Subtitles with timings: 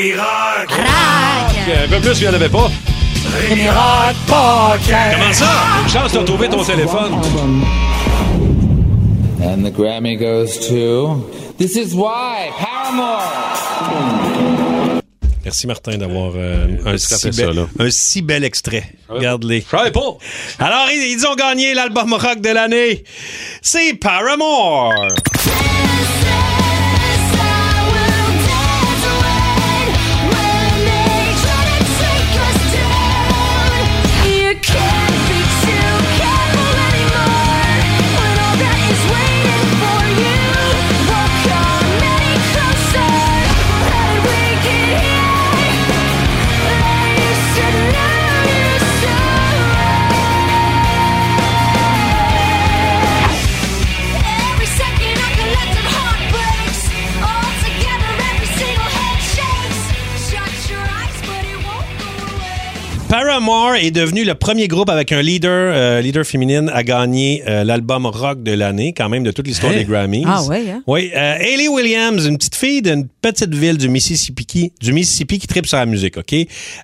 [0.00, 0.70] Rémi Rock!
[1.84, 2.70] Un peu plus, il n'y en avait pas.
[3.48, 5.18] Rémi Rock Podcast.
[5.18, 5.50] Comment ça?
[5.82, 7.12] Une chance de retrouver ton téléphone.
[9.42, 11.28] And the Grammy goes to
[11.58, 13.22] This Is Why, Paramore.
[15.44, 17.66] Merci, Martin, d'avoir euh, un, si bel, ça, là.
[17.78, 18.84] un si bel extrait.
[19.08, 19.66] Regarde-les.
[19.70, 20.16] Savais pas.
[20.58, 23.04] Alors, ils, ils ont gagné l'album rock de l'année.
[23.60, 24.94] C'est Paramore.
[63.10, 67.64] Paramore est devenu le premier groupe avec un leader, euh, leader féminine à gagner euh,
[67.64, 70.22] l'album rock de l'année, quand même, de toute l'histoire des Grammys.
[70.28, 70.84] Ah ouais, hein?
[70.86, 71.10] Oui.
[71.12, 75.48] euh, Hayley Williams, une petite fille d'une petite ville du Mississippi, qui, du Mississippi qui
[75.48, 76.32] tripe sur la musique, OK?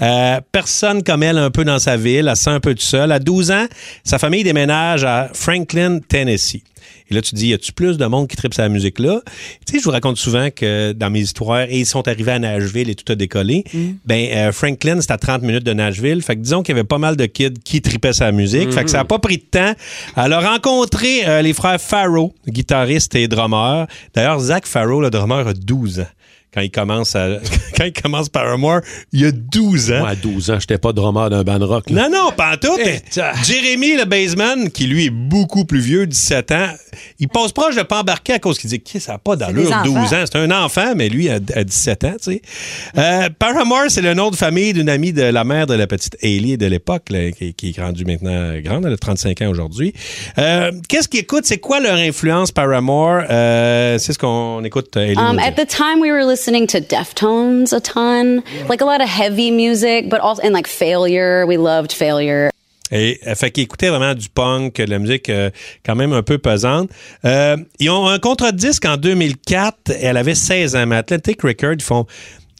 [0.00, 2.82] Euh, personne comme elle un peu dans sa ville, elle se sent un peu toute
[2.82, 3.10] seule.
[3.10, 3.66] À 12 ans,
[4.04, 6.62] sa famille déménage à Franklin, Tennessee.
[7.10, 9.20] Et là, tu te dis, y a-tu plus de monde qui tripe la musique-là?
[9.66, 12.38] Tu sais, je vous raconte souvent que dans mes histoires, et ils sont arrivés à
[12.38, 13.64] Nashville et tout a décollé.
[14.04, 16.22] Ben, euh, Franklin, c'est à 30 minutes de Nashville.
[16.22, 18.72] Fait que disons qu'il y avait pas mal de kids qui tripaient sa musique.
[18.72, 19.74] Fait que ça a pas pris de temps.
[20.16, 23.86] Elle a rencontré euh, les frères Farrow, guitariste et drummer.
[24.14, 26.06] D'ailleurs, Zach Farrow, le drummer, a 12 ans.
[26.54, 27.28] Quand il commence à,
[27.76, 28.80] quand il commence Paramore,
[29.12, 29.98] il a 12 ans.
[30.00, 31.88] Moi, à 12 ans, j'étais pas drummer d'un band rock.
[31.90, 32.08] là.
[32.08, 32.76] Non, non, pas en tout.
[32.78, 32.98] Eh.
[33.44, 36.68] Jérémy, le baseman, qui lui est beaucoup plus vieux, 17 ans,
[37.18, 39.64] il passe proche de pas embarquer à cause qu'il dit que ça n'a pas d'allure,
[39.82, 40.16] des 12 enfants.
[40.16, 40.24] ans.
[40.30, 42.42] C'est un enfant, mais lui, à, à 17 ans, tu sais.
[42.98, 46.16] Euh, Paramore, c'est le nom de famille d'une amie de la mère de la petite
[46.22, 47.04] Hailey de l'époque,
[47.38, 49.94] qui, qui est rendue maintenant grande, elle a 35 ans aujourd'hui.
[50.38, 51.46] Euh, Qu'est-ce qu'ils écoutent?
[51.46, 53.22] C'est quoi leur influence, Paramore?
[53.30, 57.72] Euh, c'est ce qu'on écoute, Hailey Um, at the time, we were listening to Deftones
[57.72, 61.46] a ton, like a lot of heavy music, but also and like Failure.
[61.46, 62.50] We loved Failure.
[62.90, 65.50] Et fait qu'ils écoutaient vraiment du punk, de la musique euh,
[65.86, 66.90] quand même un peu pesante.
[67.24, 69.92] Euh, ils ont un contrat de disque en 2004.
[70.00, 70.86] Elle avait 16 ans.
[70.86, 72.06] Mais Atlantic Records, ils font.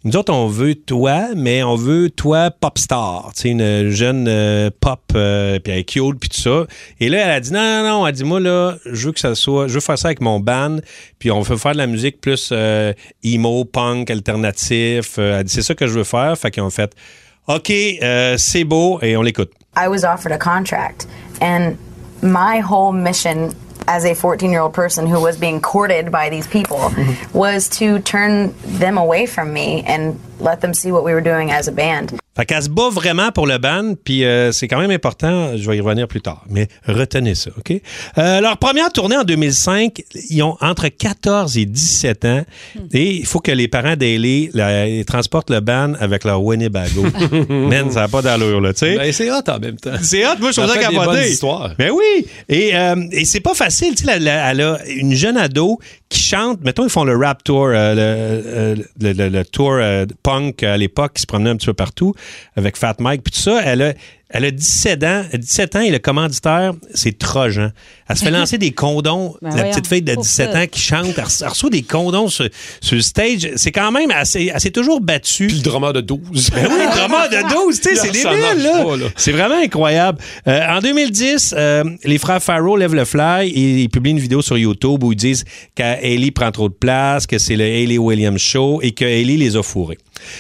[0.05, 3.31] Nous autres, on veut toi, mais on veut toi pop star.
[3.37, 6.67] Tu sais, une jeune euh, pop, euh, puis avec cute, puis tout ça.
[6.99, 8.07] Et là, elle a dit non, non, non.
[8.09, 10.41] Elle dit moi là, je veux que ça soit, je veux faire ça avec mon
[10.41, 10.79] band,
[11.21, 12.93] puis on veut faire de la musique plus euh,
[13.23, 15.19] emo, punk, alternatif.
[15.19, 16.37] Elle dit c'est ça que je veux faire.
[16.37, 16.93] Fait qu'ils ont fait,
[17.47, 17.73] ok,
[18.39, 19.53] c'est beau, et on l'écoute.
[19.77, 21.07] I was offered a contract,
[21.41, 21.77] and
[22.23, 23.55] my whole mission
[23.87, 27.37] as a 14 year old person who was being courted by these people mm-hmm.
[27.37, 31.51] was to turn them away from me and let them see what we were doing
[31.51, 32.22] as a band.
[32.35, 35.69] Fait qu'elle se bat vraiment pour le ban, puis euh, c'est quand même important, je
[35.69, 37.79] vais y revenir plus tard, mais retenez ça, OK?
[38.17, 42.43] Euh, leur première tournée en 2005, ils ont entre 14 et 17 ans,
[42.93, 44.51] et il faut que les parents d'Ailey
[45.07, 47.05] transportent le ban avec leur Winnebago.
[47.51, 48.97] Man, ça n'a pas d'allure, là, tu sais.
[48.97, 49.91] Ben, c'est hot en même temps.
[50.01, 51.31] C'est hot, moi je trouve ça capoté.
[51.31, 51.75] histoires.
[51.79, 52.27] Ben oui.
[52.49, 53.95] Et, euh, et c'est pas facile.
[53.95, 54.29] Tu sais, elle
[54.61, 55.79] a une jeune ado
[56.13, 56.61] qui chante.
[56.63, 60.63] Mettons, ils font le rap tour, euh, le, euh, le- le- le tour euh, punk
[60.63, 62.15] à l'époque qui se promenait un petit peu partout
[62.57, 63.23] avec Fat Mike.
[63.25, 63.93] Puis tout ça, elle a,
[64.33, 65.25] elle a 17 ans.
[65.33, 67.71] 17 ans et le commanditaire, c'est Trojan.
[68.09, 69.35] Elle se fait lancer des condoms.
[69.41, 69.71] Ben la voyons.
[69.71, 70.59] petite fille de Pour 17 ça.
[70.61, 72.49] ans qui chante, elle, re- elle reçoit des condoms sur,
[72.81, 73.49] sur le stage.
[73.57, 74.51] C'est quand même assez.
[74.55, 75.47] Elle s'est toujours battue.
[75.47, 76.51] Puis le drummer de 12.
[76.51, 78.85] Ben oui, le drummer de 12, tu sais, c'est débile, là.
[79.17, 80.19] C'est vraiment incroyable.
[80.49, 84.43] Euh, en 2010, euh, les frères Farrow lèvent le fly et ils publient une vidéo
[84.43, 85.45] sur YouTube où ils disent
[85.75, 89.63] qu'Hailey prend trop de place, que c'est le Hailey Williams Show et que les a
[89.63, 89.99] fourrés.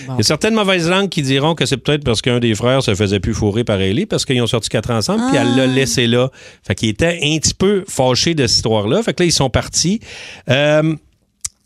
[0.08, 2.82] Il y a certaines mauvaises langues qui diront que c'est peut-être parce qu'un des frères
[2.82, 5.66] se faisait plus fourrer par Hailey parce qu'ils ont sorti quatre ensemble, puis elle l'a
[5.66, 6.30] laissé là.
[6.66, 9.02] Fait qu'il était un petit peu fâché de cette histoire-là.
[9.02, 10.00] Fait que là, ils sont partis.
[10.48, 10.94] Euh,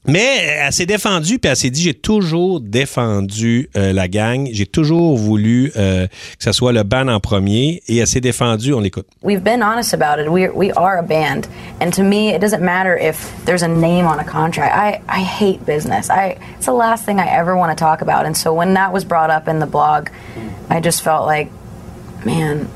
[0.07, 4.67] mais elle s'est défendue, puis elle s'est dit j'ai toujours défendu euh, la gang, j'ai
[4.67, 8.81] toujours voulu euh, que ce soit le ban en premier, et elle s'est défendue, on
[8.81, 9.07] l'écoute.
[9.23, 10.31] We've been honest about it.
[10.31, 11.49] We, we are a band.
[11.81, 14.75] And to me, it doesn't matter if there's a name on a contract.
[14.75, 16.11] I, I hate business.
[16.11, 18.27] I, it's the last thing I ever want to talk about.
[18.27, 20.11] And so when that was brought up in the blog,
[20.71, 21.51] I just felt like,
[22.25, 22.69] man,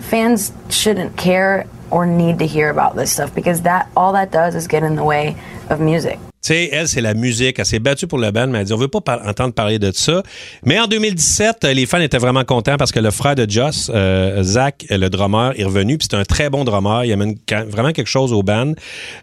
[0.00, 4.54] fans shouldn't care or need to hear about this stuff because that all that does
[4.54, 5.36] is get in the way
[5.70, 6.18] of music.
[6.44, 7.58] Tu sais, elle, c'est la musique.
[7.58, 9.78] Elle s'est battue pour le band, mais elle dit, on veut pas par- entendre parler
[9.78, 10.22] de ça.
[10.62, 13.90] Mais en 2017, euh, les fans étaient vraiment contents parce que le frère de Joss,
[13.94, 15.96] euh, Zach, euh, le drummer, est revenu.
[15.96, 17.06] Puis c'est un très bon drummer.
[17.06, 17.36] Il amène
[17.68, 18.74] vraiment quelque chose au band.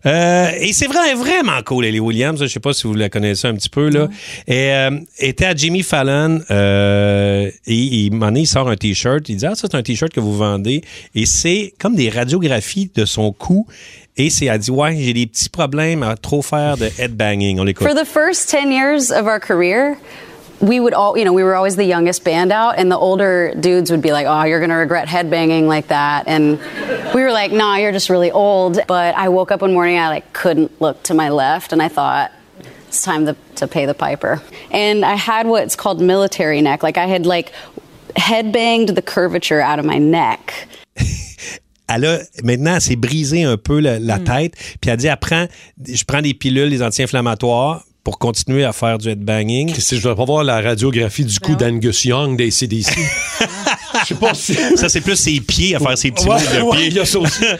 [0.07, 2.41] Euh, et c'est vrai, vraiment cool, Ellie Williams.
[2.41, 4.07] Je sais pas si vous la connaissez un petit peu, là.
[4.47, 4.89] Et euh,
[5.19, 6.41] était à Jimmy Fallon.
[6.49, 9.29] Euh, et il, il sort un T-shirt.
[9.29, 10.81] Il dit, ah, ça, c'est un T-shirt que vous vendez.
[11.13, 13.67] Et c'est comme des radiographies de son cou.
[14.17, 17.59] Et c'est, elle dit, ouais, j'ai des petits problèmes à trop faire de headbanging.
[17.59, 17.87] On l'écoute.
[17.87, 19.97] For the first 10 years of our career,
[20.61, 23.53] we would all, you know, we were always the youngest band out, and the older
[23.59, 26.27] dudes would be like, oh, you're going to regret headbanging like that.
[26.27, 26.59] And
[27.15, 28.79] we were like, nah, you're just really old.
[28.87, 31.87] But I woke up one morning, I like couldn't look to my left, and I
[31.87, 32.31] thought,
[32.87, 34.41] it's time to, to pay the piper.
[34.69, 36.83] And I had what's called military neck.
[36.83, 37.53] Like I had like
[38.17, 40.67] headbanged the curvature out of my neck.
[41.95, 44.53] Elle a, maintenant, elle s'est brisée un peu la, la tête.
[44.81, 45.47] Puis elle dit, elle prend-
[45.87, 49.73] je prends des pilules, des anti-inflammatoires pour continuer à faire du headbanging.
[49.75, 52.91] Si je dois pas voir la radiographie du coup d'Angus Young des CDC.
[54.11, 54.53] Je sais pas si.
[54.77, 56.87] Ça, c'est plus ses pieds à faire ses petits Ouais, moves de ouais, pieds.
[56.87, 57.43] il y a ça aussi.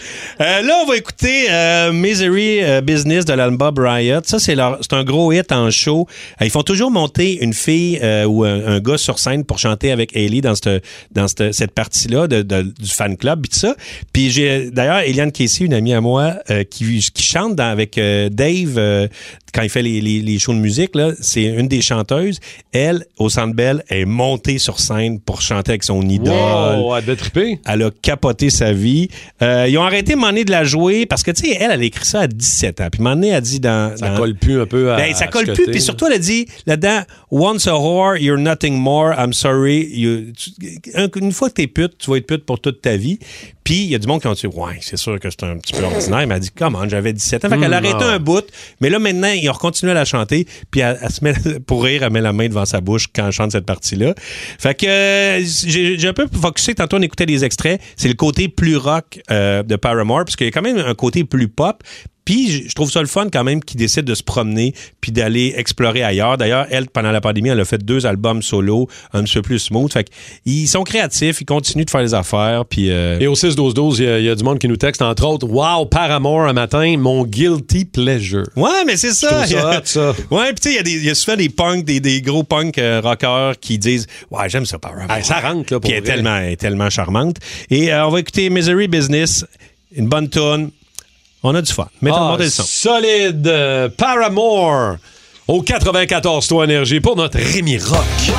[0.41, 4.21] Euh, là, on va écouter euh, Misery euh, Business de l'album Riot.
[4.25, 6.07] Ça, c'est leur- un gros hit en show.
[6.41, 10.15] Ils font toujours monter une fille ou un, un gars sur scène pour chanter avec
[10.15, 13.75] Hailey dans cette, dans cette, cette partie-là de, de- du fan club, puis tout ça.
[14.13, 16.35] Puis j'ai d'ailleurs Eliane Casey, une amie à moi,
[16.71, 17.99] qui, qui chante dans- avec
[18.31, 19.09] Dave
[19.53, 20.91] quand il fait les, les, les shows de musique.
[21.21, 22.39] C'est une des chanteuses.
[22.71, 26.33] Elle, au Centre Bell, est montée sur scène pour chanter avec son idole.
[26.41, 27.59] Wow, elle devait triper.
[27.65, 29.09] Elle a capoté sa vie.
[29.41, 31.83] Euh, ils ont arrêté Money de la jouer parce que, tu sais, elle, elle a
[31.83, 32.87] écrit ça à 17 ans.
[32.91, 33.95] Puis Money a dit dans.
[33.97, 34.97] Ça dans- colle plus un peu à.
[34.97, 35.65] Ben, ça à colle plus.
[35.65, 37.01] Puis surtout, elle a dit là-dedans,
[37.31, 39.13] Once a whore, you're nothing more.
[39.17, 39.87] I'm sorry.
[39.93, 40.33] You-
[41.15, 43.19] une fois que t'es pute, tu vas être pute pour toute ta vie.
[43.63, 45.57] Puis il y a du monde qui ont dit, ouais, c'est sûr que c'est un
[45.57, 46.17] petit peu ordinaire.
[46.19, 47.49] Mais elle a dit, comment, j'avais 17 ans.
[47.49, 48.13] Fait qu'elle a Hmm, arrêté ah.
[48.13, 48.43] un bout.
[48.81, 50.47] Mais là, maintenant, ils ont continué à la chanter.
[50.71, 51.33] Puis elle, elle se met,
[51.67, 54.13] pour rire, elle met la main devant sa bouche quand elle chante cette partie-là.
[54.59, 56.75] Fait que euh, j'ai un peu focusé.
[56.75, 57.81] Tantôt, on écoutait des extraits.
[57.95, 60.25] C'est le côté plus rock euh, de Paramore.
[60.25, 61.83] Parce qu'il y a quand même un côté plus pop.
[62.31, 65.53] Puis je- trouve ça le fun quand même qu'ils décident de se promener puis d'aller
[65.57, 66.37] explorer ailleurs.
[66.37, 69.59] D'ailleurs, elle, pendant la pandémie, elle a fait deux albums solo, un petit peu plus
[69.59, 69.91] smooth.
[69.91, 70.09] Fait
[70.45, 72.63] qu'ils sont créatifs, ils continuent de faire les affaires.
[72.65, 74.77] Puis euh, Et au 6-12-12, il y a- il y, a du monde qui nous
[74.77, 78.45] texte, entre autres, Wow, Paramore un matin, mon guilty pleasure.
[78.55, 79.45] Ouais, mais c'est ça.
[79.45, 80.15] Ça ça.
[80.31, 82.77] Ouais, puis tu sais, il y a y, souvent des punks, des, des gros punks
[82.77, 85.07] euh, rockers qui disent Ouais, j'aime ça, Paramore.
[85.23, 87.35] Ça rentre, là, pour Puis elle est tellement, tellement charmante.
[87.69, 89.45] Et euh, on va écouter Misery Business,
[89.93, 90.69] une bonne tune.
[91.43, 91.87] On a du fun.
[92.01, 92.63] Mettons Ah, le son.
[92.63, 94.97] solide euh, Paramore
[95.47, 98.31] au 94 toi énergie pour notre Rémi Rock.